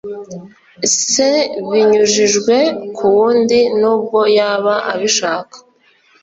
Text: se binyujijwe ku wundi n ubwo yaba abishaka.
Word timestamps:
se 1.09 1.29
binyujijwe 1.69 2.57
ku 2.95 3.03
wundi 3.15 3.59
n 3.79 3.81
ubwo 3.93 4.19
yaba 4.37 4.73
abishaka. 4.91 5.55